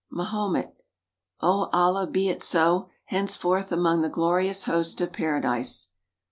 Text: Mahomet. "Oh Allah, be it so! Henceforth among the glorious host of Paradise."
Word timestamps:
Mahomet. 0.11 0.75
"Oh 1.41 1.69
Allah, 1.71 2.07
be 2.07 2.27
it 2.27 2.41
so! 2.41 2.89
Henceforth 3.05 3.71
among 3.71 4.01
the 4.01 4.09
glorious 4.09 4.63
host 4.63 4.99
of 4.99 5.13
Paradise." 5.13 5.89